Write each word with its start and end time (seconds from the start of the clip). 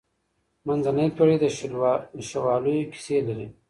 منځنۍ 0.67 1.07
پېړۍ 1.15 1.37
د 2.15 2.17
شواليو 2.29 2.89
کيسې 2.93 3.15
لري. 3.27 3.47